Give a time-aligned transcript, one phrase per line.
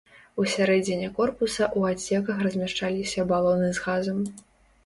[0.43, 4.19] Усярэдзіне корпуса ў адсеках размяшчаліся балоны з газам.